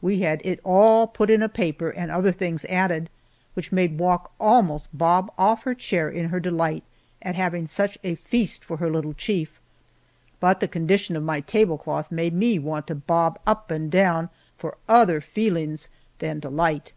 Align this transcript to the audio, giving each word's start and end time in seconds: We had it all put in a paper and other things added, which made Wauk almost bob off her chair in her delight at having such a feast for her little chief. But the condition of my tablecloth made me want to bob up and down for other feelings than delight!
We 0.00 0.20
had 0.20 0.40
it 0.42 0.58
all 0.64 1.06
put 1.06 1.28
in 1.28 1.42
a 1.42 1.46
paper 1.50 1.90
and 1.90 2.10
other 2.10 2.32
things 2.32 2.64
added, 2.64 3.10
which 3.52 3.70
made 3.72 3.98
Wauk 3.98 4.30
almost 4.40 4.88
bob 4.96 5.30
off 5.36 5.64
her 5.64 5.74
chair 5.74 6.08
in 6.08 6.30
her 6.30 6.40
delight 6.40 6.82
at 7.20 7.34
having 7.34 7.66
such 7.66 7.98
a 8.02 8.14
feast 8.14 8.64
for 8.64 8.78
her 8.78 8.88
little 8.90 9.12
chief. 9.12 9.60
But 10.40 10.60
the 10.60 10.66
condition 10.66 11.14
of 11.14 11.24
my 11.24 11.42
tablecloth 11.42 12.10
made 12.10 12.32
me 12.32 12.58
want 12.58 12.86
to 12.86 12.94
bob 12.94 13.38
up 13.46 13.70
and 13.70 13.90
down 13.90 14.30
for 14.56 14.78
other 14.88 15.20
feelings 15.20 15.90
than 16.20 16.40
delight! 16.40 16.92